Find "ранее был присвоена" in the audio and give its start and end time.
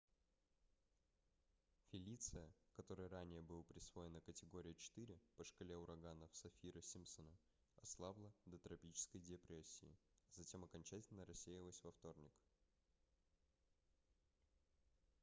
3.07-4.19